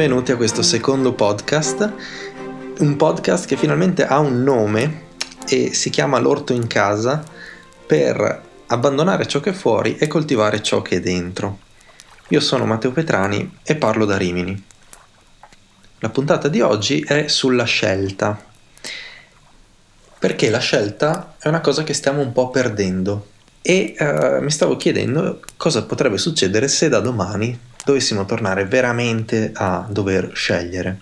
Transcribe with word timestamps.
benvenuti 0.00 0.32
a 0.32 0.36
questo 0.36 0.62
secondo 0.62 1.12
podcast, 1.12 1.92
un 2.78 2.96
podcast 2.96 3.44
che 3.44 3.58
finalmente 3.58 4.06
ha 4.06 4.18
un 4.18 4.42
nome 4.42 5.08
e 5.46 5.74
si 5.74 5.90
chiama 5.90 6.18
L'orto 6.18 6.54
in 6.54 6.66
casa 6.66 7.22
per 7.86 8.42
abbandonare 8.68 9.26
ciò 9.26 9.40
che 9.40 9.50
è 9.50 9.52
fuori 9.52 9.98
e 9.98 10.06
coltivare 10.06 10.62
ciò 10.62 10.80
che 10.80 10.96
è 10.96 11.00
dentro. 11.00 11.58
Io 12.28 12.40
sono 12.40 12.64
Matteo 12.64 12.92
Petrani 12.92 13.58
e 13.62 13.76
parlo 13.76 14.06
da 14.06 14.16
Rimini. 14.16 14.64
La 15.98 16.08
puntata 16.08 16.48
di 16.48 16.62
oggi 16.62 17.00
è 17.00 17.28
sulla 17.28 17.64
scelta, 17.64 18.42
perché 20.18 20.48
la 20.48 20.60
scelta 20.60 21.34
è 21.38 21.46
una 21.46 21.60
cosa 21.60 21.84
che 21.84 21.92
stiamo 21.92 22.22
un 22.22 22.32
po' 22.32 22.48
perdendo 22.48 23.26
e 23.60 23.94
uh, 23.98 24.42
mi 24.42 24.50
stavo 24.50 24.78
chiedendo 24.78 25.42
cosa 25.58 25.84
potrebbe 25.84 26.16
succedere 26.16 26.68
se 26.68 26.88
da 26.88 27.00
domani 27.00 27.68
dovessimo 27.84 28.24
tornare 28.24 28.66
veramente 28.66 29.52
a 29.54 29.86
dover 29.88 30.30
scegliere. 30.34 31.00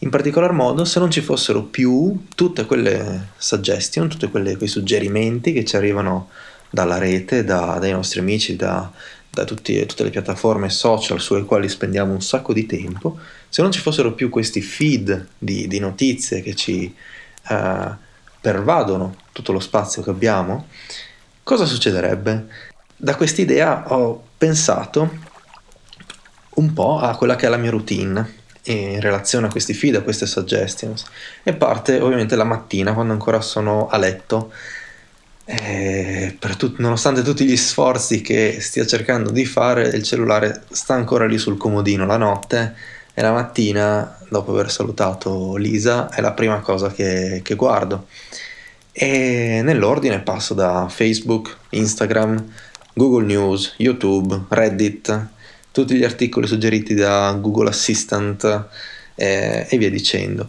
In 0.00 0.10
particolar 0.10 0.52
modo 0.52 0.84
se 0.84 1.00
non 1.00 1.10
ci 1.10 1.20
fossero 1.20 1.64
più 1.64 2.26
tutte 2.34 2.66
quelle 2.66 3.30
suggestion, 3.36 4.08
tutti 4.08 4.28
quei 4.28 4.68
suggerimenti 4.68 5.52
che 5.52 5.64
ci 5.64 5.74
arrivano 5.74 6.28
dalla 6.70 6.98
rete, 6.98 7.42
da, 7.42 7.78
dai 7.80 7.90
nostri 7.90 8.20
amici, 8.20 8.54
da, 8.54 8.90
da 9.28 9.44
tutti, 9.44 9.84
tutte 9.86 10.04
le 10.04 10.10
piattaforme 10.10 10.70
social 10.70 11.20
sulle 11.20 11.44
quali 11.44 11.68
spendiamo 11.68 12.12
un 12.12 12.22
sacco 12.22 12.52
di 12.52 12.66
tempo, 12.66 13.18
se 13.48 13.60
non 13.60 13.72
ci 13.72 13.80
fossero 13.80 14.12
più 14.12 14.28
questi 14.28 14.60
feed 14.60 15.26
di, 15.36 15.66
di 15.66 15.80
notizie 15.80 16.42
che 16.42 16.54
ci 16.54 16.94
uh, 17.48 17.90
pervadono 18.40 19.16
tutto 19.32 19.50
lo 19.50 19.60
spazio 19.60 20.02
che 20.02 20.10
abbiamo, 20.10 20.68
cosa 21.42 21.64
succederebbe? 21.64 22.46
Da 22.96 23.16
quest'idea 23.16 23.92
ho 23.92 24.22
pensato 24.36 25.26
un 26.58 26.72
po' 26.72 26.98
a 26.98 27.16
quella 27.16 27.36
che 27.36 27.46
è 27.46 27.48
la 27.48 27.56
mia 27.56 27.70
routine 27.70 28.36
in 28.64 29.00
relazione 29.00 29.46
a 29.46 29.50
questi 29.50 29.72
feed, 29.72 29.94
a 29.94 30.02
queste 30.02 30.26
suggestions. 30.26 31.04
E 31.42 31.54
parte 31.54 32.00
ovviamente 32.00 32.36
la 32.36 32.44
mattina 32.44 32.92
quando 32.92 33.12
ancora 33.12 33.40
sono 33.40 33.88
a 33.88 33.96
letto. 33.96 34.52
Tut- 36.38 36.78
nonostante 36.78 37.22
tutti 37.22 37.46
gli 37.46 37.56
sforzi 37.56 38.20
che 38.20 38.58
stia 38.60 38.84
cercando 38.84 39.30
di 39.30 39.46
fare 39.46 39.88
il 39.88 40.02
cellulare 40.02 40.64
sta 40.70 40.92
ancora 40.92 41.26
lì 41.26 41.38
sul 41.38 41.56
comodino 41.56 42.04
la 42.04 42.18
notte 42.18 42.74
e 43.14 43.22
la 43.22 43.32
mattina 43.32 44.18
dopo 44.28 44.52
aver 44.52 44.70
salutato 44.70 45.56
Lisa 45.56 46.10
è 46.10 46.20
la 46.20 46.32
prima 46.32 46.60
cosa 46.60 46.90
che, 46.90 47.40
che 47.42 47.54
guardo. 47.54 48.08
E 48.92 49.60
nell'ordine 49.62 50.20
passo 50.20 50.52
da 50.52 50.86
Facebook, 50.90 51.56
Instagram, 51.70 52.52
Google 52.92 53.24
News, 53.24 53.74
YouTube, 53.78 54.44
Reddit 54.48 55.36
tutti 55.78 55.94
gli 55.94 56.02
articoli 56.02 56.48
suggeriti 56.48 56.94
da 56.94 57.32
Google 57.40 57.68
Assistant 57.68 58.66
eh, 59.14 59.66
e 59.68 59.78
via 59.78 59.90
dicendo. 59.90 60.48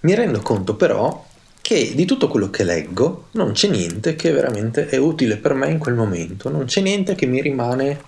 Mi 0.00 0.14
rendo 0.14 0.40
conto 0.40 0.74
però 0.74 1.26
che 1.60 1.92
di 1.94 2.06
tutto 2.06 2.28
quello 2.28 2.48
che 2.48 2.64
leggo 2.64 3.28
non 3.32 3.52
c'è 3.52 3.68
niente 3.68 4.16
che 4.16 4.32
veramente 4.32 4.88
è 4.88 4.96
utile 4.96 5.36
per 5.36 5.52
me 5.52 5.68
in 5.68 5.78
quel 5.78 5.94
momento, 5.94 6.48
non 6.48 6.64
c'è 6.64 6.80
niente 6.80 7.14
che 7.14 7.26
mi 7.26 7.42
rimane 7.42 8.00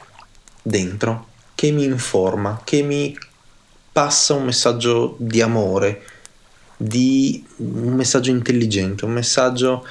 dentro, 0.62 1.28
che 1.54 1.70
mi 1.70 1.84
informa, 1.84 2.62
che 2.64 2.82
mi 2.82 3.16
passa 3.92 4.32
un 4.32 4.44
messaggio 4.44 5.14
di 5.18 5.42
amore, 5.42 6.02
di 6.76 7.44
un 7.56 7.92
messaggio 7.92 8.30
intelligente, 8.30 9.04
un 9.04 9.12
messaggio 9.12 9.84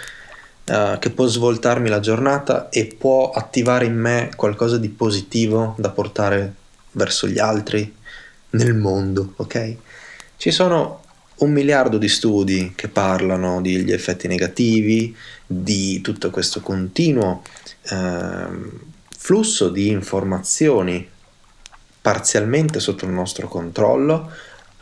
uh, 0.65 0.99
che 0.99 1.09
può 1.09 1.25
svoltarmi 1.25 1.89
la 1.89 1.99
giornata 1.99 2.69
e 2.69 2.85
può 2.85 3.31
attivare 3.31 3.85
in 3.85 3.95
me 3.95 4.31
qualcosa 4.35 4.77
di 4.77 4.89
positivo 4.89 5.75
da 5.77 5.89
portare 5.89 6.53
verso 6.91 7.27
gli 7.27 7.39
altri, 7.39 7.93
nel 8.51 8.75
mondo, 8.75 9.33
ok? 9.37 9.75
Ci 10.37 10.51
sono 10.51 11.01
un 11.37 11.51
miliardo 11.51 11.97
di 11.97 12.07
studi 12.07 12.73
che 12.75 12.87
parlano 12.87 13.61
degli 13.61 13.91
effetti 13.91 14.27
negativi, 14.27 15.15
di 15.45 16.01
tutto 16.01 16.29
questo 16.29 16.61
continuo 16.61 17.41
eh, 17.89 18.47
flusso 19.17 19.69
di 19.69 19.89
informazioni 19.89 21.07
parzialmente 22.01 22.79
sotto 22.79 23.05
il 23.05 23.11
nostro 23.11 23.47
controllo. 23.47 24.29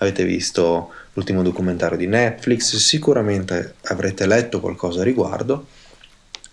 Avete 0.01 0.25
visto 0.25 0.91
l'ultimo 1.13 1.44
documentario 1.44 1.95
di 1.95 2.07
Netflix, 2.07 2.75
sicuramente 2.78 3.75
avrete 3.84 4.25
letto 4.25 4.59
qualcosa 4.59 5.01
a 5.01 5.03
riguardo. 5.03 5.67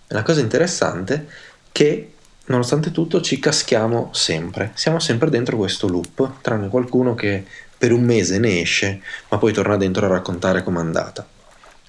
La 0.08 0.22
cosa 0.22 0.40
interessante 0.40 1.14
è 1.14 1.24
che 1.72 2.12
nonostante 2.46 2.92
tutto 2.92 3.22
ci 3.22 3.38
caschiamo 3.38 4.10
sempre, 4.12 4.72
siamo 4.74 4.98
sempre 4.98 5.30
dentro 5.30 5.56
questo 5.56 5.88
loop, 5.88 6.40
tranne 6.42 6.68
qualcuno 6.68 7.14
che 7.14 7.44
per 7.78 7.92
un 7.92 8.02
mese 8.02 8.38
ne 8.38 8.60
esce, 8.60 9.00
ma 9.30 9.38
poi 9.38 9.54
torna 9.54 9.78
dentro 9.78 10.04
a 10.04 10.10
raccontare 10.10 10.62
com'è 10.62 10.80
andata. 10.80 11.26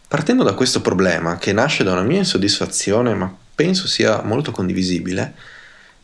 Partendo 0.07 0.43
da 0.43 0.53
questo 0.53 0.79
problema, 0.79 1.37
che 1.37 1.51
nasce 1.51 1.83
da 1.83 1.91
una 1.91 2.03
mia 2.03 2.19
insoddisfazione, 2.19 3.13
ma 3.15 3.35
penso 3.53 3.85
sia 3.85 4.21
molto 4.21 4.51
condivisibile, 4.51 5.33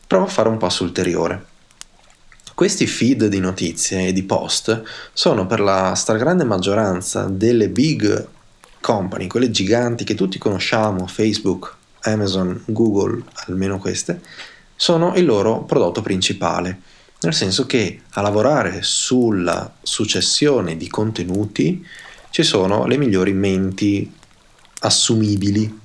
provo 0.06 0.26
a 0.26 0.28
fare 0.28 0.50
un 0.50 0.58
passo 0.58 0.84
ulteriore. 0.84 1.54
Questi 2.56 2.86
feed 2.86 3.26
di 3.26 3.38
notizie 3.38 4.06
e 4.06 4.12
di 4.14 4.22
post 4.22 4.82
sono 5.12 5.46
per 5.46 5.60
la 5.60 5.94
stragrande 5.94 6.42
maggioranza 6.42 7.24
delle 7.24 7.68
big 7.68 8.28
company, 8.80 9.26
quelle 9.26 9.50
giganti 9.50 10.04
che 10.04 10.14
tutti 10.14 10.38
conosciamo, 10.38 11.06
Facebook, 11.06 11.74
Amazon, 12.04 12.62
Google, 12.64 13.24
almeno 13.46 13.76
queste, 13.76 14.22
sono 14.74 15.14
il 15.16 15.26
loro 15.26 15.64
prodotto 15.64 16.00
principale. 16.00 16.80
Nel 17.20 17.34
senso 17.34 17.66
che 17.66 18.00
a 18.12 18.22
lavorare 18.22 18.78
sulla 18.80 19.74
successione 19.82 20.78
di 20.78 20.88
contenuti 20.88 21.86
ci 22.30 22.42
sono 22.42 22.86
le 22.86 22.96
migliori 22.96 23.34
menti 23.34 24.10
assumibili, 24.78 25.78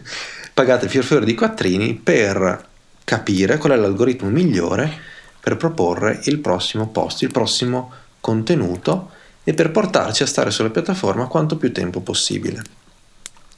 pagate 0.52 0.90
fior 0.90 1.04
fior 1.04 1.24
di 1.24 1.34
quattrini 1.34 1.94
per 1.94 2.66
capire 3.02 3.56
qual 3.56 3.72
è 3.72 3.76
l'algoritmo 3.76 4.28
migliore 4.28 5.16
per 5.48 5.56
proporre 5.56 6.20
il 6.24 6.40
prossimo 6.40 6.88
post, 6.88 7.22
il 7.22 7.32
prossimo 7.32 7.90
contenuto 8.20 9.10
e 9.44 9.54
per 9.54 9.70
portarci 9.70 10.22
a 10.22 10.26
stare 10.26 10.50
sulla 10.50 10.68
piattaforma 10.68 11.26
quanto 11.26 11.56
più 11.56 11.72
tempo 11.72 12.00
possibile. 12.00 12.62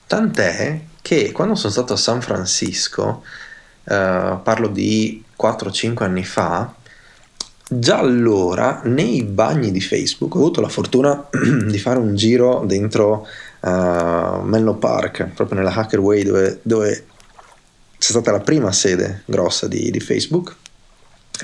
Tant'è 0.07 0.81
che 1.03 1.33
quando 1.33 1.57
sono 1.57 1.73
stato 1.73 1.95
a 1.95 1.97
San 1.97 2.23
Francisco, 2.23 3.25
eh, 3.83 4.39
parlo 4.41 4.69
di 4.69 5.25
4-5 5.37 6.05
anni 6.05 6.25
fa, 6.25 6.73
Già 7.73 7.99
allora, 7.99 8.81
nei 8.83 9.23
bagni 9.23 9.71
di 9.71 9.81
Facebook, 9.81 10.35
ho 10.35 10.39
avuto 10.39 10.61
la 10.61 10.69
fortuna 10.69 11.29
di 11.31 11.79
fare 11.79 12.01
un 12.01 12.17
giro 12.17 12.65
dentro 12.67 13.29
uh, 13.61 14.41
Menlo 14.43 14.75
Park, 14.75 15.29
proprio 15.37 15.59
nella 15.59 15.73
Hacker 15.73 16.01
Way 16.01 16.25
dove, 16.25 16.59
dove, 16.63 17.05
c'è 17.97 18.11
stata 18.11 18.33
la 18.33 18.41
prima 18.41 18.73
sede 18.73 19.23
grossa 19.25 19.69
di, 19.69 19.89
di 19.93 20.01
Facebook. 20.01 20.57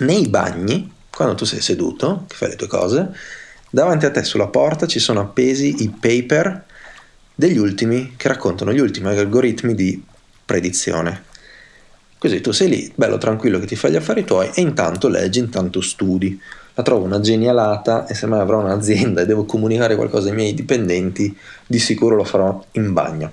Nei 0.00 0.28
bagni, 0.28 0.92
quando 1.10 1.34
tu 1.34 1.44
sei 1.44 1.60
seduto, 1.60 2.24
che 2.26 2.34
fai 2.34 2.50
le 2.50 2.56
tue 2.56 2.66
cose, 2.66 3.08
davanti 3.70 4.04
a 4.04 4.10
te 4.10 4.22
sulla 4.24 4.48
porta 4.48 4.86
ci 4.86 4.98
sono 4.98 5.20
appesi 5.20 5.82
i 5.82 5.88
paper 5.88 6.64
degli 7.34 7.58
ultimi 7.58 8.14
che 8.16 8.28
raccontano 8.28 8.72
gli 8.72 8.80
ultimi 8.80 9.08
algoritmi 9.08 9.74
di 9.74 10.02
predizione. 10.44 11.24
Così 12.18 12.40
tu 12.40 12.50
sei 12.50 12.68
lì, 12.68 12.92
bello 12.94 13.18
tranquillo 13.18 13.58
che 13.58 13.66
ti 13.66 13.76
fai 13.76 13.92
gli 13.92 13.96
affari 13.96 14.24
tuoi 14.24 14.50
e 14.54 14.60
intanto 14.60 15.08
leggi, 15.08 15.38
intanto 15.38 15.80
studi. 15.80 16.40
La 16.74 16.82
trovo 16.82 17.04
una 17.04 17.20
genialata 17.20 18.06
e 18.06 18.14
se 18.14 18.26
mai 18.26 18.40
avrò 18.40 18.60
un'azienda 18.60 19.22
e 19.22 19.26
devo 19.26 19.44
comunicare 19.44 19.96
qualcosa 19.96 20.28
ai 20.28 20.34
miei 20.34 20.54
dipendenti, 20.54 21.34
di 21.66 21.78
sicuro 21.78 22.16
lo 22.16 22.24
farò 22.24 22.62
in 22.72 22.92
bagno. 22.92 23.32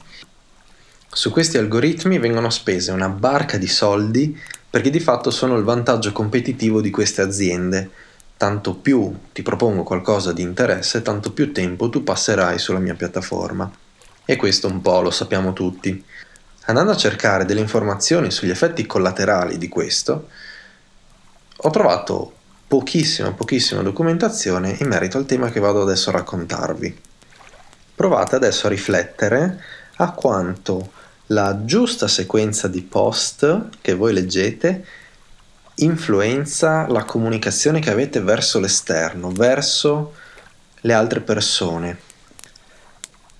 Su 1.09 1.29
questi 1.29 1.58
algoritmi 1.58 2.20
vengono 2.20 2.49
spese 2.49 2.91
una 2.91 3.09
barca 3.09 3.58
di 3.58 3.67
soldi 3.67 4.37
perché 4.73 4.90
di 4.90 4.99
fatto 4.99 5.29
sono 5.29 5.55
il 5.55 5.64
vantaggio 5.64 6.11
competitivo 6.11 6.81
di 6.81 6.90
queste 6.90 7.22
aziende. 7.22 7.91
Tanto 8.35 8.73
più 8.73 9.16
ti 9.31 9.43
propongo 9.43 9.84
qualcosa 9.84 10.34
di 10.34 10.41
interesse, 10.41 11.03
tanto 11.03 11.31
più 11.31 11.53
tempo 11.53 11.91
tu 11.91 12.03
passerai 12.03 12.58
sulla 12.58 12.79
mia 12.79 12.96
piattaforma. 12.96 13.72
E 14.25 14.35
questo 14.35 14.67
un 14.67 14.81
po' 14.81 15.02
lo 15.02 15.11
sappiamo 15.11 15.53
tutti. 15.53 16.03
Andando 16.66 16.91
a 16.91 16.96
cercare 16.96 17.46
delle 17.46 17.59
informazioni 17.59 18.31
sugli 18.31 18.49
effetti 18.49 18.87
collaterali 18.87 19.59
di 19.59 19.70
questo, 19.70 20.29
ho 21.55 21.70
trovato 21.70 22.34
pochissima, 22.67 23.31
pochissima 23.31 23.84
documentazione 23.84 24.75
in 24.79 24.87
merito 24.87 25.20
al 25.20 25.28
tema 25.28 25.52
che 25.52 25.59
vado 25.59 25.84
adesso 25.84 26.09
a 26.09 26.14
raccontarvi. 26.14 26.99
Provate 27.93 28.35
adesso 28.35 28.66
a 28.66 28.72
riflettere 28.72 29.64
a 29.97 30.11
quanto 30.14 30.90
la 31.28 31.64
giusta 31.66 32.08
sequenza 32.08 32.67
di 32.67 32.81
post 32.81 33.70
che 33.81 33.93
voi 33.93 34.14
leggete 34.14 34.85
influenza 35.75 36.87
la 36.87 37.03
comunicazione 37.03 37.79
che 37.79 37.90
avete 37.90 38.22
verso 38.22 38.59
l'esterno, 38.59 39.31
verso 39.31 40.14
le 40.81 40.93
altre 40.93 41.22
persone 41.22 42.11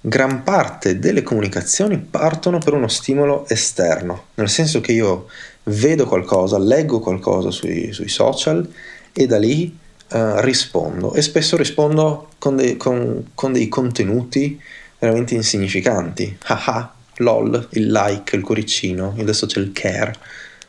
gran 0.06 0.44
parte 0.44 1.00
delle 1.00 1.22
comunicazioni 1.22 1.98
partono 1.98 2.58
per 2.58 2.74
uno 2.74 2.90
stimolo 2.90 3.48
esterno, 3.48 4.26
nel 4.34 4.50
senso 4.50 4.82
che 4.82 4.92
io 4.92 5.28
vedo 5.64 6.06
qualcosa, 6.06 6.58
leggo 6.58 7.00
qualcosa 7.00 7.52
sui, 7.52 7.94
sui 7.94 8.10
social 8.10 8.70
e 9.14 9.26
da 9.28 9.38
lì 9.38 9.78
uh, 10.12 10.40
rispondo 10.40 11.14
e 11.14 11.22
spesso 11.22 11.56
rispondo 11.56 12.32
con, 12.38 12.58
dei, 12.58 12.76
con, 12.76 13.30
con 13.34 13.54
dei 13.54 13.70
contenuti 13.70 14.62
veramente 15.00 15.36
insignificanti. 15.36 16.38
Haha, 16.44 16.93
lol, 17.18 17.68
il 17.72 17.92
like, 17.92 18.36
il 18.36 18.42
cuoricino, 18.42 19.16
adesso 19.20 19.46
c'è 19.46 19.60
il 19.60 19.72
care. 19.72 20.14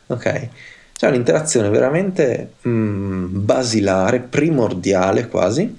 Ok? 0.07 0.49
C'è 0.93 1.09
un'interazione 1.09 1.69
veramente 1.69 2.55
mm, 2.67 3.45
basilare, 3.45 4.21
primordiale 4.21 5.29
quasi, 5.29 5.77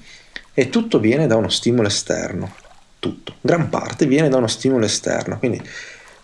e 0.53 0.69
tutto 0.69 0.99
viene 0.99 1.27
da 1.27 1.35
uno 1.35 1.49
stimolo 1.49 1.87
esterno. 1.87 2.53
Tutto, 2.99 3.35
gran 3.41 3.69
parte 3.69 4.05
viene 4.05 4.29
da 4.29 4.37
uno 4.37 4.47
stimolo 4.47 4.85
esterno. 4.85 5.37
Quindi, 5.37 5.61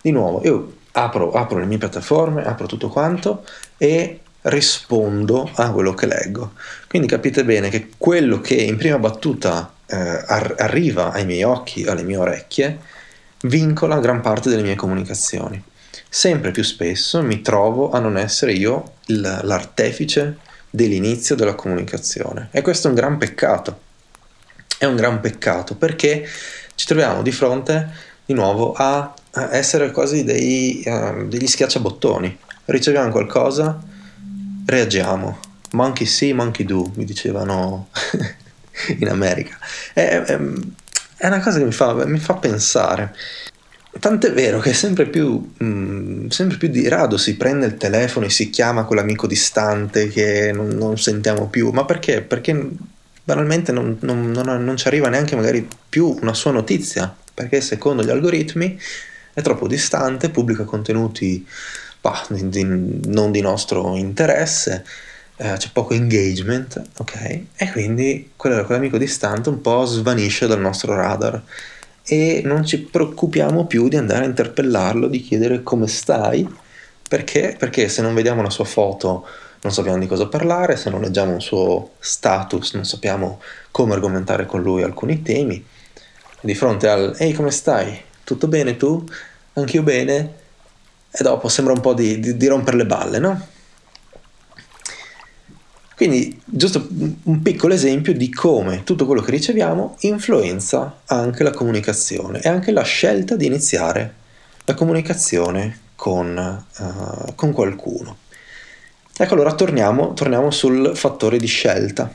di 0.02 0.12
nuovo, 0.12 0.42
io 0.44 0.74
apro, 0.94 1.32
apro 1.32 1.60
le 1.60 1.66
mie 1.66 1.78
piattaforme, 1.78 2.44
apro 2.44 2.66
tutto 2.66 2.90
quanto 2.90 3.46
e 3.78 4.20
rispondo 4.44 5.50
a 5.56 5.72
quello 5.72 5.94
che 5.94 6.08
leggo. 6.08 6.54
Quindi 6.88 7.08
capite 7.08 7.44
bene 7.46 7.70
che 7.70 7.90
quello 7.98 8.42
che 8.42 8.56
in 8.56 8.78
prima 8.78 8.98
battuta 8.98 9.72
eh, 9.86 9.96
ar- 9.96 10.56
arriva 10.58 11.12
ai 11.12 11.26
miei 11.26 11.44
occhi, 11.44 11.86
alle 11.86 12.04
mie 12.04 12.18
orecchie, 12.18 12.80
vincola 13.44 14.00
gran 14.00 14.22
parte 14.22 14.50
delle 14.50 14.62
mie 14.62 14.76
comunicazioni. 14.76 15.62
Sempre 16.08 16.52
più 16.52 16.64
spesso 16.64 17.22
mi 17.22 17.42
trovo 17.42 17.92
a 17.92 18.00
non 18.00 18.18
essere 18.18 18.54
io 18.54 18.94
l'artefice 19.06 20.38
dell'inizio 20.70 21.36
della 21.36 21.56
comunicazione 21.56 22.50
e 22.52 22.62
questo 22.62 22.88
è 22.88 22.90
un 22.90 22.96
gran 22.96 23.18
peccato. 23.18 23.80
È 24.78 24.86
un 24.86 24.96
gran 24.96 25.20
peccato 25.20 25.76
perché 25.76 26.28
ci 26.76 26.86
troviamo 26.86 27.22
di 27.22 27.32
fronte 27.32 27.90
di 28.26 28.34
nuovo 28.34 28.74
a, 28.74 29.14
essere 29.52 29.92
quasi 29.92 30.24
dei, 30.24 30.84
uh, 30.86 31.28
degli 31.28 31.48
schiacciabottoni. 31.48 32.38
Riceviamo 32.66 33.10
qualcosa, 33.10 33.82
reagiamo. 34.66 35.40
Monkey 35.72 36.06
see, 36.06 36.34
monkey 36.34 36.66
do, 36.66 36.92
mi 36.96 37.06
dicevano 37.06 37.88
in 39.00 39.08
America. 39.08 39.58
È, 39.94 40.02
è, 40.02 40.40
è, 41.22 41.28
una 41.28 41.40
cosa 41.40 41.60
che 41.60 41.66
mi 41.66 41.72
fa, 41.72 41.94
mi 42.06 42.18
fa 42.18 42.34
pensare. 42.36 43.16
Tant'è 44.00 44.32
vero 44.32 44.60
che 44.60 44.74
sempre 44.74 45.06
più, 45.06 45.54
mh, 45.58 45.66
mm, 45.66 46.28
sempre 46.28 46.58
più 46.58 46.70
di 46.70 46.88
rado 46.88 47.18
si 47.18 47.36
prende 47.36 47.66
il 47.66 47.78
telefono 47.78 48.26
e 48.26 48.30
si 48.30 48.50
chiama 48.50 48.86
quell'amico 48.86 49.28
distante 49.28 50.08
che 50.08 50.52
non, 50.54 50.70
non 50.70 50.98
sentiamo 50.98 51.48
più. 51.48 51.70
Ma 51.72 51.86
perché? 51.86 52.22
Perché 52.22 52.70
banalmente 53.24 53.72
non, 53.72 53.98
non, 54.02 54.32
non, 54.32 54.78
ci 54.78 54.88
arriva 54.88 55.10
neanche 55.10 55.36
magari 55.36 55.68
più 55.88 56.18
una 56.22 56.34
sua 56.34 56.52
notizia. 56.52 57.14
Perché 57.34 57.62
secondo 57.62 58.04
gli 58.04 58.10
algoritmi 58.10 58.80
è 59.34 59.42
troppo 59.42 59.68
distante, 59.68 60.30
pubblica 60.30 60.64
contenuti 60.64 61.46
bah, 62.02 62.26
di, 62.30 62.50
di, 62.50 62.64
non 62.64 63.32
di 63.32 63.42
nostro 63.42 63.96
interesse, 63.96 64.84
eh, 65.42 65.58
c'è 65.58 65.70
poco 65.74 65.94
engagement, 65.94 66.82
ok? 66.98 67.40
E 67.56 67.72
quindi 67.72 68.32
quello, 68.36 68.64
quell'amico 68.64 69.00
distante 69.00 69.50
un 69.50 69.60
po' 69.60 69.86
svanisce 69.86 70.46
dal 70.46 70.60
nostro 70.60 70.94
radar 70.94 71.42
e 72.04 72.42
non 72.46 72.64
ci 72.64 72.80
preoccupiamo 72.80 73.66
più 73.66 73.88
di 73.88 73.98
andare 73.98 74.26
a 74.26 74.28
interpellarlo, 74.28 75.08
di 75.08 75.22
chiedere 75.22 75.64
come 75.64 75.88
stai, 75.88 76.48
perché? 77.08 77.56
Perché 77.58 77.90
se 77.90 78.02
non 78.04 78.14
vediamo 78.14 78.44
la 78.44 78.52
sua 78.52 78.66
foto 78.66 79.26
non 79.62 79.74
sappiamo 79.74 79.98
di 79.98 80.08
cosa 80.08 80.28
parlare, 80.28 80.76
se 80.76 80.90
non 80.92 81.02
leggiamo 81.02 81.34
un 81.34 81.42
suo 81.42 81.92
status 82.00 82.74
non 82.74 82.86
sappiamo 82.86 83.42
come 83.72 83.94
argomentare 83.94 84.46
con 84.46 84.62
lui 84.62 84.84
alcuni 84.84 85.24
temi. 85.24 85.64
Di 86.40 86.56
fronte 86.56 86.88
al 86.88 87.16
ehi 87.18 87.34
come 87.34 87.52
stai? 87.52 88.00
Tutto 88.24 88.48
bene 88.48 88.78
tu? 88.78 89.04
Anch'io 89.54 89.82
bene? 89.82 90.40
e 91.14 91.24
dopo 91.24 91.50
sembra 91.50 91.74
un 91.74 91.82
po' 91.82 91.94
di, 91.94 92.20
di, 92.20 92.38
di 92.38 92.48
rompere 92.48 92.78
le 92.78 92.86
balle, 92.86 93.20
no? 93.20 93.48
Quindi, 96.02 96.42
giusto 96.44 96.88
un 96.90 97.44
piccolo 97.44 97.76
esempio 97.76 98.14
di 98.14 98.32
come 98.32 98.84
tutto 98.84 99.06
quello 99.06 99.22
che 99.22 99.30
riceviamo 99.30 99.98
influenza 100.00 101.02
anche 101.06 101.44
la 101.44 101.52
comunicazione 101.52 102.42
e 102.42 102.50
anche 102.50 102.72
la 102.72 102.82
scelta 102.82 103.36
di 103.36 103.46
iniziare 103.46 104.16
la 104.66 104.74
comunicazione 104.74 105.80
con, 105.94 106.66
uh, 106.76 107.36
con 107.36 107.52
qualcuno. 107.52 108.18
Ecco, 109.16 109.34
allora 109.36 109.54
torniamo, 109.54 110.16
torniamo, 110.16 110.50
sul 110.50 110.94
fattore 110.96 111.38
di 111.38 111.46
scelta 111.46 112.12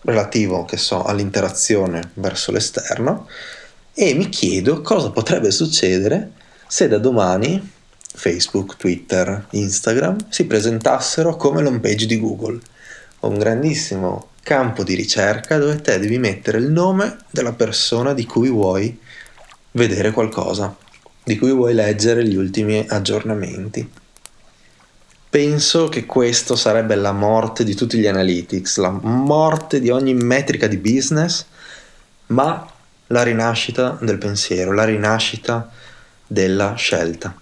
relativo, 0.00 0.64
che 0.64 0.78
so, 0.78 1.02
all'interazione 1.04 2.12
verso 2.14 2.52
l'esterno 2.52 3.28
e 3.92 4.14
mi 4.14 4.30
chiedo 4.30 4.80
cosa 4.80 5.10
potrebbe 5.10 5.50
succedere 5.50 6.30
se 6.66 6.88
da 6.88 6.96
domani 6.96 7.72
Facebook, 8.14 8.76
Twitter, 8.78 9.46
Instagram 9.50 10.28
si 10.30 10.46
presentassero 10.46 11.36
come 11.36 11.60
l'home 11.60 11.80
page 11.80 12.06
di 12.06 12.18
Google, 12.18 12.60
un 13.28 13.38
grandissimo 13.38 14.30
campo 14.42 14.84
di 14.84 14.94
ricerca 14.94 15.58
dove 15.58 15.80
te 15.80 15.98
devi 15.98 16.18
mettere 16.18 16.58
il 16.58 16.70
nome 16.70 17.16
della 17.30 17.52
persona 17.52 18.12
di 18.12 18.26
cui 18.26 18.50
vuoi 18.50 18.96
vedere 19.72 20.10
qualcosa, 20.12 20.76
di 21.22 21.36
cui 21.38 21.50
vuoi 21.50 21.74
leggere 21.74 22.26
gli 22.26 22.36
ultimi 22.36 22.84
aggiornamenti. 22.88 23.90
Penso 25.30 25.88
che 25.88 26.06
questo 26.06 26.54
sarebbe 26.54 26.94
la 26.94 27.10
morte 27.10 27.64
di 27.64 27.74
tutti 27.74 27.98
gli 27.98 28.06
analytics, 28.06 28.76
la 28.76 28.90
morte 28.90 29.80
di 29.80 29.90
ogni 29.90 30.14
metrica 30.14 30.68
di 30.68 30.76
business, 30.76 31.44
ma 32.26 32.70
la 33.08 33.22
rinascita 33.22 33.98
del 34.00 34.18
pensiero, 34.18 34.72
la 34.72 34.84
rinascita 34.84 35.70
della 36.26 36.74
scelta. 36.74 37.34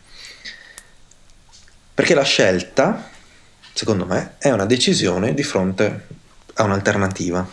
Perché 1.95 2.15
la 2.15 2.23
scelta, 2.23 3.11
secondo 3.73 4.07
me, 4.07 4.35
è 4.39 4.51
una 4.51 4.67
decisione 4.67 5.35
di 5.35 5.43
fronte 5.43 6.07
a 6.55 6.65
un'alternativa. 6.65 7.47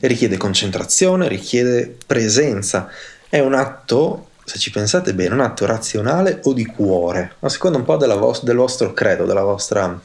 Richiede 0.00 0.36
concentrazione, 0.36 1.28
richiede 1.28 1.96
presenza. 2.06 2.88
È 3.28 3.38
un 3.38 3.54
atto, 3.54 4.30
se 4.44 4.58
ci 4.58 4.70
pensate 4.70 5.14
bene, 5.14 5.34
un 5.34 5.40
atto 5.40 5.66
razionale 5.66 6.40
o 6.44 6.52
di 6.52 6.66
cuore, 6.66 7.34
a 7.40 7.48
seconda 7.48 7.78
un 7.78 7.84
po' 7.84 7.96
vo- 7.96 8.40
del 8.42 8.56
vostro 8.56 8.92
credo, 8.92 9.24
della 9.24 9.42
vostra 9.42 10.00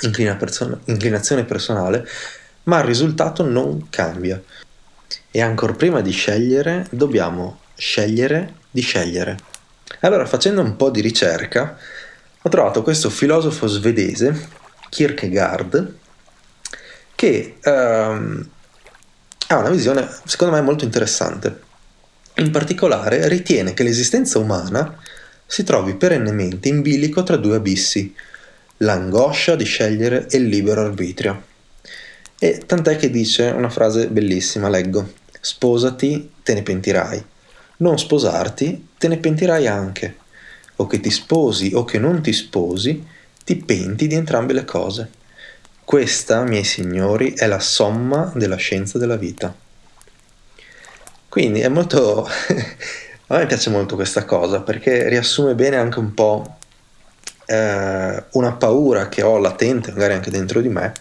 inclina 0.00 0.36
person- 0.36 0.80
inclinazione 0.84 1.44
personale, 1.44 2.06
ma 2.64 2.78
il 2.78 2.84
risultato 2.84 3.42
non 3.44 3.88
cambia. 3.90 4.40
E 5.30 5.40
ancora 5.42 5.74
prima 5.74 6.00
di 6.00 6.12
scegliere, 6.12 6.86
dobbiamo 6.90 7.60
scegliere 7.76 8.54
di 8.70 8.80
scegliere. 8.80 9.36
Allora, 10.00 10.24
facendo 10.26 10.62
un 10.62 10.76
po' 10.76 10.90
di 10.90 11.00
ricerca, 11.00 11.78
ho 12.46 12.48
trovato 12.48 12.82
questo 12.82 13.10
filosofo 13.10 13.66
svedese, 13.66 14.48
Kierkegaard, 14.88 15.94
che 17.16 17.56
ehm, 17.60 18.48
ha 19.48 19.56
una 19.56 19.70
visione, 19.70 20.08
secondo 20.24 20.54
me, 20.54 20.60
molto 20.60 20.84
interessante. 20.84 21.62
In 22.36 22.52
particolare, 22.52 23.26
ritiene 23.26 23.74
che 23.74 23.82
l'esistenza 23.82 24.38
umana 24.38 24.96
si 25.44 25.64
trovi 25.64 25.96
perennemente 25.96 26.68
in 26.68 26.82
bilico 26.82 27.24
tra 27.24 27.36
due 27.36 27.56
abissi, 27.56 28.14
l'angoscia 28.78 29.56
di 29.56 29.64
scegliere 29.64 30.28
e 30.28 30.36
il 30.36 30.46
libero 30.46 30.82
arbitrio. 30.82 31.42
E 32.38 32.62
tant'è 32.64 32.96
che 32.96 33.10
dice 33.10 33.46
una 33.46 33.70
frase 33.70 34.06
bellissima, 34.06 34.68
leggo, 34.68 35.14
sposati, 35.40 36.32
te 36.44 36.54
ne 36.54 36.62
pentirai 36.62 37.24
non 37.78 37.98
sposarti, 37.98 38.88
te 38.96 39.08
ne 39.08 39.18
pentirai 39.18 39.66
anche. 39.66 40.16
O 40.76 40.86
che 40.86 41.00
ti 41.00 41.10
sposi 41.10 41.72
o 41.74 41.84
che 41.84 41.98
non 41.98 42.22
ti 42.22 42.32
sposi, 42.32 43.04
ti 43.44 43.56
penti 43.56 44.06
di 44.06 44.14
entrambe 44.14 44.52
le 44.52 44.64
cose. 44.64 45.10
Questa, 45.84 46.42
miei 46.42 46.64
signori, 46.64 47.32
è 47.34 47.46
la 47.46 47.60
somma 47.60 48.32
della 48.34 48.56
scienza 48.56 48.98
della 48.98 49.16
vita. 49.16 49.54
Quindi 51.28 51.60
è 51.60 51.68
molto... 51.68 52.28
A 53.28 53.38
me 53.38 53.46
piace 53.46 53.70
molto 53.70 53.96
questa 53.96 54.24
cosa 54.24 54.60
perché 54.60 55.08
riassume 55.08 55.56
bene 55.56 55.76
anche 55.76 55.98
un 55.98 56.14
po' 56.14 56.58
eh, 57.46 58.24
una 58.30 58.52
paura 58.52 59.08
che 59.08 59.22
ho 59.22 59.38
latente, 59.38 59.92
magari 59.92 60.14
anche 60.14 60.30
dentro 60.30 60.60
di 60.60 60.68
me, 60.68 60.92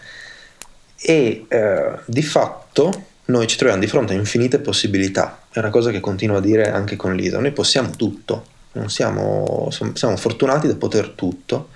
e 1.00 1.46
eh, 1.48 2.00
di 2.06 2.24
fatto 2.24 3.06
noi 3.26 3.48
ci 3.48 3.58
troviamo 3.58 3.82
di 3.82 3.88
fronte 3.88 4.14
a 4.14 4.18
infinite 4.18 4.60
possibilità. 4.60 5.44
È 5.52 5.60
una 5.60 5.70
cosa 5.70 5.92
che 5.92 6.00
continuo 6.00 6.38
a 6.38 6.42
dire 6.42 6.72
anche 6.72 6.96
con 6.96 7.16
Lisa. 7.16 7.40
Noi 7.40 7.52
possiamo 7.52 7.92
tutto, 7.92 8.46
siamo, 8.88 9.70
siamo 9.94 10.18
fortunati 10.18 10.68
da 10.68 10.76
poter 10.76 11.10
tutto. 11.10 11.70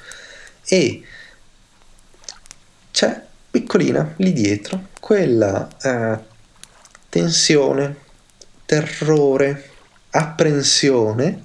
E 0.67 1.01
c'è 2.91 3.21
piccolina 3.49 4.13
lì 4.17 4.33
dietro 4.33 4.87
quella 4.99 5.67
eh, 5.81 6.17
tensione, 7.09 7.95
terrore, 8.65 9.69
apprensione 10.11 11.43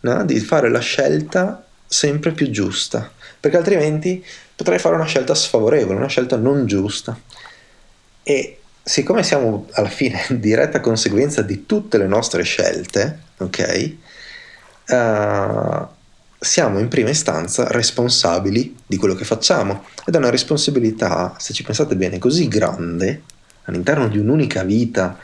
no? 0.00 0.24
di 0.24 0.40
fare 0.40 0.68
la 0.68 0.80
scelta 0.80 1.64
sempre 1.86 2.32
più 2.32 2.50
giusta, 2.50 3.10
perché 3.40 3.56
altrimenti 3.56 4.24
potrei 4.54 4.78
fare 4.78 4.94
una 4.94 5.06
scelta 5.06 5.34
sfavorevole, 5.34 5.96
una 5.96 6.08
scelta 6.08 6.36
non 6.36 6.66
giusta. 6.66 7.18
E 8.22 8.58
siccome 8.82 9.22
siamo 9.22 9.66
alla 9.72 9.88
fine 9.88 10.24
in 10.28 10.40
diretta 10.40 10.80
conseguenza 10.80 11.42
di 11.42 11.64
tutte 11.64 11.96
le 11.98 12.06
nostre 12.06 12.42
scelte, 12.42 13.20
ok? 13.38 13.94
Uh, 14.88 15.86
siamo 16.40 16.78
in 16.78 16.88
prima 16.88 17.10
istanza 17.10 17.66
responsabili 17.68 18.76
di 18.86 18.96
quello 18.96 19.14
che 19.14 19.24
facciamo 19.24 19.84
ed 20.06 20.14
è 20.14 20.18
una 20.18 20.30
responsabilità, 20.30 21.34
se 21.38 21.52
ci 21.52 21.64
pensate 21.64 21.96
bene, 21.96 22.18
così 22.18 22.46
grande 22.46 23.22
all'interno 23.64 24.08
di 24.08 24.18
un'unica 24.18 24.62
vita, 24.62 25.18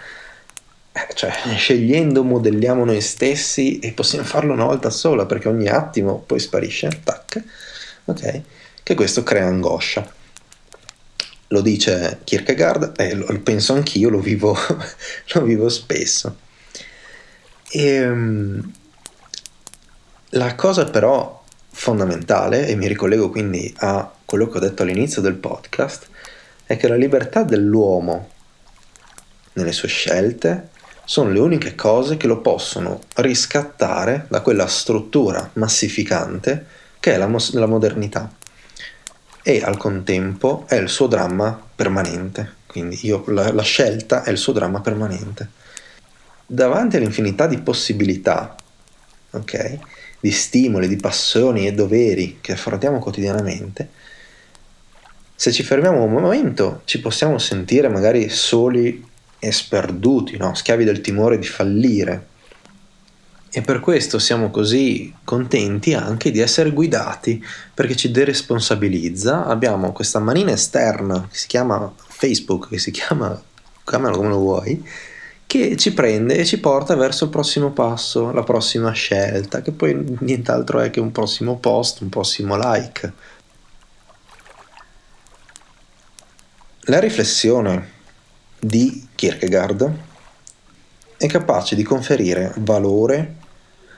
eh, 0.92 1.14
cioè 1.14 1.32
scegliendo 1.56 2.24
modelliamo 2.24 2.84
noi 2.84 3.00
stessi 3.00 3.78
e 3.78 3.92
possiamo 3.92 4.24
farlo 4.24 4.52
una 4.52 4.64
volta 4.64 4.90
sola 4.90 5.24
perché 5.26 5.48
ogni 5.48 5.68
attimo 5.68 6.20
poi 6.20 6.40
sparisce, 6.40 7.00
tac, 7.04 7.42
ok? 8.06 8.40
Che 8.82 8.94
questo 8.94 9.22
crea 9.22 9.46
angoscia. 9.46 10.12
Lo 11.48 11.60
dice 11.60 12.20
Kierkegaard 12.24 12.94
e 12.96 13.14
lo 13.14 13.40
penso 13.40 13.74
anch'io, 13.74 14.08
lo 14.08 14.18
vivo, 14.18 14.56
lo 15.32 15.42
vivo 15.42 15.68
spesso. 15.68 16.38
E, 17.70 17.86
ehm, 17.86 18.72
la 20.34 20.54
cosa 20.54 20.84
però 20.86 21.42
fondamentale, 21.70 22.66
e 22.66 22.76
mi 22.76 22.86
ricollego 22.86 23.30
quindi 23.30 23.72
a 23.78 24.10
quello 24.24 24.48
che 24.48 24.56
ho 24.56 24.60
detto 24.60 24.82
all'inizio 24.82 25.20
del 25.20 25.34
podcast, 25.34 26.08
è 26.64 26.76
che 26.76 26.88
la 26.88 26.96
libertà 26.96 27.42
dell'uomo 27.42 28.30
nelle 29.54 29.72
sue 29.72 29.88
scelte 29.88 30.70
sono 31.04 31.30
le 31.30 31.38
uniche 31.38 31.74
cose 31.74 32.16
che 32.16 32.26
lo 32.26 32.40
possono 32.40 33.00
riscattare 33.16 34.26
da 34.28 34.40
quella 34.40 34.66
struttura 34.66 35.50
massificante 35.54 36.66
che 36.98 37.12
è 37.12 37.16
la, 37.18 37.26
mos- 37.26 37.52
la 37.52 37.66
modernità 37.66 38.32
e 39.42 39.62
al 39.62 39.76
contempo 39.76 40.64
è 40.66 40.76
il 40.76 40.88
suo 40.88 41.06
dramma 41.06 41.60
permanente. 41.74 42.62
Quindi 42.66 42.98
io, 43.02 43.22
la, 43.28 43.52
la 43.52 43.62
scelta 43.62 44.22
è 44.22 44.30
il 44.30 44.38
suo 44.38 44.54
dramma 44.54 44.80
permanente. 44.80 45.48
Davanti 46.46 46.96
all'infinità 46.96 47.46
di 47.46 47.58
possibilità, 47.58 48.56
ok? 49.30 49.78
Di 50.24 50.30
stimoli, 50.30 50.88
di 50.88 50.96
passioni 50.96 51.66
e 51.66 51.74
doveri 51.74 52.38
che 52.40 52.52
affrontiamo 52.52 52.98
quotidianamente, 52.98 53.90
se 55.36 55.52
ci 55.52 55.62
fermiamo 55.62 56.02
un 56.02 56.10
momento 56.12 56.80
ci 56.86 56.98
possiamo 56.98 57.36
sentire 57.36 57.88
magari 57.88 58.30
soli 58.30 59.06
e 59.38 59.52
sperduti, 59.52 60.38
no? 60.38 60.54
schiavi 60.54 60.82
del 60.82 61.02
timore 61.02 61.38
di 61.38 61.46
fallire. 61.46 62.28
E 63.50 63.60
per 63.60 63.80
questo 63.80 64.18
siamo 64.18 64.48
così 64.48 65.14
contenti 65.24 65.92
anche 65.92 66.30
di 66.30 66.40
essere 66.40 66.70
guidati, 66.70 67.44
perché 67.74 67.94
ci 67.94 68.10
deresponsabilizza. 68.10 69.44
Abbiamo 69.44 69.92
questa 69.92 70.20
manina 70.20 70.52
esterna 70.52 71.28
che 71.30 71.36
si 71.36 71.48
chiama 71.48 71.92
Facebook, 71.98 72.70
che 72.70 72.78
si 72.78 72.90
chiama, 72.90 73.38
chiamalo 73.84 74.16
come 74.16 74.28
lo 74.28 74.38
vuoi, 74.38 74.82
che 75.54 75.76
ci 75.76 75.94
prende 75.94 76.34
e 76.34 76.44
ci 76.44 76.58
porta 76.58 76.96
verso 76.96 77.22
il 77.22 77.30
prossimo 77.30 77.70
passo, 77.70 78.32
la 78.32 78.42
prossima 78.42 78.90
scelta, 78.90 79.62
che 79.62 79.70
poi 79.70 80.16
nient'altro 80.18 80.80
è 80.80 80.90
che 80.90 80.98
un 80.98 81.12
prossimo 81.12 81.58
post, 81.58 82.00
un 82.00 82.08
prossimo 82.08 82.56
like. 82.56 83.12
La 86.86 86.98
riflessione 86.98 87.90
di 88.58 89.06
Kierkegaard 89.14 89.98
è 91.18 91.26
capace 91.28 91.76
di 91.76 91.84
conferire 91.84 92.52
valore 92.56 93.36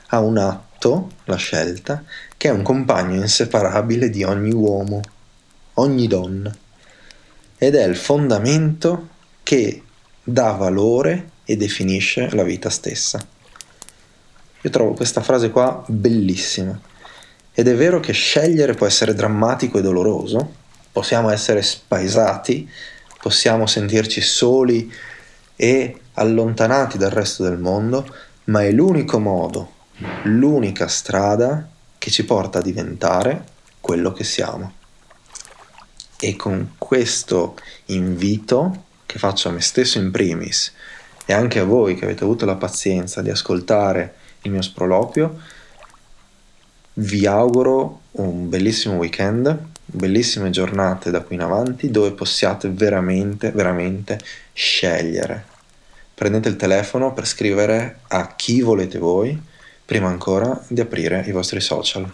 a 0.08 0.20
un 0.20 0.36
atto, 0.36 1.12
la 1.24 1.36
scelta, 1.36 2.04
che 2.36 2.48
è 2.48 2.52
un 2.52 2.60
compagno 2.60 3.14
inseparabile 3.14 4.10
di 4.10 4.24
ogni 4.24 4.52
uomo, 4.52 5.00
ogni 5.74 6.06
donna, 6.06 6.54
ed 7.56 7.74
è 7.74 7.84
il 7.84 7.96
fondamento 7.96 9.08
che 9.42 9.82
dà 10.22 10.50
valore 10.50 11.30
e 11.48 11.56
definisce 11.56 12.28
la 12.34 12.42
vita 12.42 12.68
stessa. 12.68 13.24
Io 14.60 14.70
trovo 14.70 14.94
questa 14.94 15.22
frase 15.22 15.50
qua 15.50 15.82
bellissima. 15.86 16.78
Ed 17.54 17.68
è 17.68 17.74
vero 17.76 18.00
che 18.00 18.12
scegliere 18.12 18.74
può 18.74 18.84
essere 18.84 19.14
drammatico 19.14 19.78
e 19.78 19.82
doloroso, 19.82 20.54
possiamo 20.90 21.30
essere 21.30 21.62
spaesati, 21.62 22.68
possiamo 23.22 23.66
sentirci 23.66 24.20
soli 24.20 24.92
e 25.54 26.00
allontanati 26.14 26.98
dal 26.98 27.10
resto 27.10 27.44
del 27.44 27.58
mondo, 27.58 28.12
ma 28.44 28.64
è 28.64 28.72
l'unico 28.72 29.20
modo, 29.20 29.72
l'unica 30.24 30.88
strada 30.88 31.68
che 31.96 32.10
ci 32.10 32.24
porta 32.24 32.58
a 32.58 32.62
diventare 32.62 33.44
quello 33.80 34.12
che 34.12 34.24
siamo. 34.24 34.72
E 36.18 36.34
con 36.34 36.74
questo 36.76 37.56
invito 37.86 38.84
che 39.06 39.18
faccio 39.18 39.48
a 39.48 39.52
me 39.52 39.60
stesso 39.60 39.98
in 39.98 40.10
primis 40.10 40.72
e 41.26 41.32
anche 41.32 41.58
a 41.58 41.64
voi 41.64 41.96
che 41.96 42.04
avete 42.04 42.24
avuto 42.24 42.46
la 42.46 42.54
pazienza 42.54 43.20
di 43.20 43.30
ascoltare 43.30 44.14
il 44.42 44.52
mio 44.52 44.62
sproloquio, 44.62 45.38
vi 46.94 47.26
auguro 47.26 48.02
un 48.12 48.48
bellissimo 48.48 48.94
weekend, 48.94 49.58
bellissime 49.84 50.50
giornate 50.50 51.10
da 51.10 51.20
qui 51.20 51.34
in 51.34 51.42
avanti 51.42 51.90
dove 51.90 52.12
possiate 52.12 52.70
veramente, 52.70 53.50
veramente 53.50 54.18
scegliere. 54.52 55.44
Prendete 56.14 56.48
il 56.48 56.56
telefono 56.56 57.12
per 57.12 57.26
scrivere 57.26 57.98
a 58.08 58.34
chi 58.34 58.62
volete 58.62 58.98
voi 58.98 59.38
prima 59.84 60.08
ancora 60.08 60.58
di 60.68 60.80
aprire 60.80 61.24
i 61.26 61.32
vostri 61.32 61.60
social. 61.60 62.10